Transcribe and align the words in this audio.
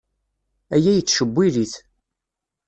Aya 0.75 0.91
yettcewwil-it. 0.93 1.73